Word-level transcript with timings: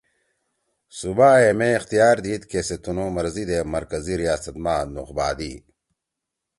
صوبائے 0.99 1.49
مے 1.59 1.69
اختیار 1.77 2.15
دیِد 2.23 2.41
کہ 2.49 2.61
سے 2.67 2.75
تنُو 2.83 3.05
مرضی 3.15 3.43
دے 3.49 3.59
مرکزی 3.73 4.13
ریاست 4.21 4.55
ما 4.63 4.75
نُوخ 4.93 5.09
بھادی 5.17 5.53